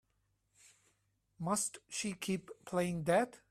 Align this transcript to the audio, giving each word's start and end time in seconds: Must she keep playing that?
Must 1.39 1.77
she 1.87 2.13
keep 2.13 2.49
playing 2.65 3.03
that? 3.03 3.39